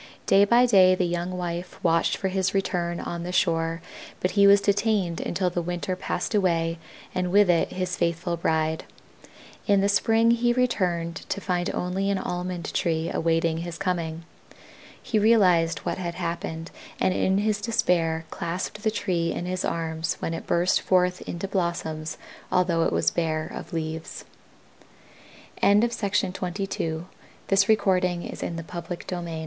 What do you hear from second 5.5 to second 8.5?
the winter passed away and with it his faithful